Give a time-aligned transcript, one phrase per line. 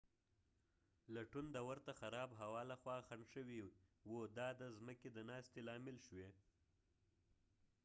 [1.13, 3.59] لټون د ورته خراب هوا لخوا خنډ شوی
[4.09, 6.29] و دا د ځمکی د ناستې لامل شوی